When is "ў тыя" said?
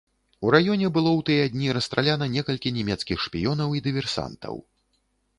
1.17-1.43